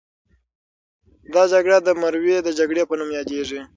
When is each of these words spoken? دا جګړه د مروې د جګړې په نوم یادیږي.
دا 1.33 1.43
جګړه 1.53 1.77
د 1.81 1.89
مروې 2.01 2.37
د 2.43 2.49
جګړې 2.59 2.83
په 2.89 2.93
نوم 2.99 3.09
یادیږي. 3.17 3.59